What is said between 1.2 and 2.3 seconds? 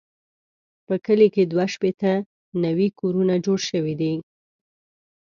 کې دوه شپېته